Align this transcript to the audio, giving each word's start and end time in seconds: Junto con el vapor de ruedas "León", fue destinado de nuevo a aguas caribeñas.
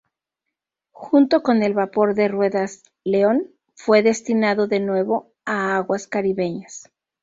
Junto 0.93 1.43
con 1.43 1.61
el 1.61 1.75
vapor 1.75 2.15
de 2.15 2.27
ruedas 2.27 2.81
"León", 3.03 3.51
fue 3.75 4.01
destinado 4.01 4.65
de 4.65 4.79
nuevo 4.79 5.31
a 5.45 5.77
aguas 5.77 6.07
caribeñas. 6.07 6.89